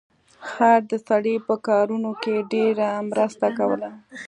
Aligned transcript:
خر 0.49 0.79
د 0.91 0.93
سړي 1.07 1.35
په 1.47 1.55
کارونو 1.67 2.11
کې 2.23 2.35
ډیره 2.53 2.87
مرسته 3.09 3.45
کوله. 3.57 3.89